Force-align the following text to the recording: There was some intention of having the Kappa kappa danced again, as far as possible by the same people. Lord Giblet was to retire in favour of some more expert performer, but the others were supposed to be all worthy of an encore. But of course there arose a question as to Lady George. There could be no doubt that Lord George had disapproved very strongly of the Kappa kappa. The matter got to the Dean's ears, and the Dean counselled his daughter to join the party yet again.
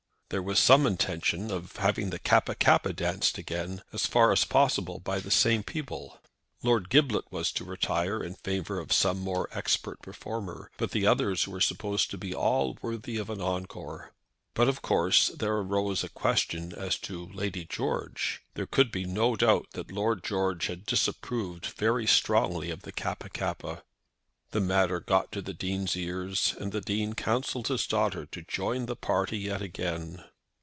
There 0.33 0.41
was 0.41 0.59
some 0.59 0.87
intention 0.87 1.51
of 1.51 1.75
having 1.75 2.09
the 2.09 2.17
Kappa 2.17 2.55
kappa 2.55 2.93
danced 2.93 3.37
again, 3.37 3.81
as 3.91 4.05
far 4.05 4.31
as 4.31 4.45
possible 4.45 4.97
by 4.97 5.19
the 5.19 5.29
same 5.29 5.61
people. 5.61 6.21
Lord 6.63 6.87
Giblet 6.89 7.29
was 7.33 7.51
to 7.51 7.65
retire 7.65 8.23
in 8.23 8.35
favour 8.35 8.79
of 8.79 8.93
some 8.93 9.19
more 9.19 9.49
expert 9.51 10.01
performer, 10.01 10.71
but 10.77 10.91
the 10.91 11.05
others 11.05 11.49
were 11.49 11.59
supposed 11.59 12.09
to 12.11 12.17
be 12.17 12.33
all 12.33 12.77
worthy 12.81 13.17
of 13.17 13.29
an 13.29 13.41
encore. 13.41 14.13
But 14.53 14.69
of 14.69 14.81
course 14.81 15.27
there 15.37 15.57
arose 15.57 16.01
a 16.01 16.07
question 16.07 16.71
as 16.71 16.97
to 16.99 17.25
Lady 17.33 17.65
George. 17.65 18.41
There 18.53 18.65
could 18.67 18.89
be 18.89 19.03
no 19.03 19.35
doubt 19.35 19.71
that 19.71 19.91
Lord 19.91 20.23
George 20.23 20.67
had 20.67 20.85
disapproved 20.85 21.65
very 21.65 22.07
strongly 22.07 22.71
of 22.71 22.83
the 22.83 22.93
Kappa 22.93 23.27
kappa. 23.27 23.83
The 24.51 24.59
matter 24.59 24.99
got 24.99 25.31
to 25.31 25.41
the 25.41 25.53
Dean's 25.53 25.95
ears, 25.95 26.55
and 26.59 26.73
the 26.73 26.81
Dean 26.81 27.13
counselled 27.13 27.69
his 27.69 27.87
daughter 27.87 28.25
to 28.25 28.41
join 28.41 28.85
the 28.85 28.97
party 28.97 29.37
yet 29.37 29.61
again. 29.61 30.25